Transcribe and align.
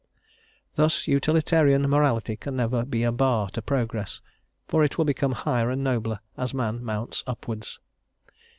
Thus 0.73 1.07
Utilitarian 1.07 1.83
morality 1.87 2.35
can 2.35 2.55
never 2.55 2.83
be 2.85 3.03
a 3.03 3.11
bar 3.11 3.51
to 3.51 3.61
progress, 3.61 4.19
for 4.67 4.83
it 4.83 4.97
will 4.97 5.05
become 5.05 5.33
higher 5.33 5.69
and 5.69 5.83
nobler 5.83 6.21
as 6.35 6.55
man 6.55 6.83
mounts 6.83 7.23
upwards. 7.27 7.77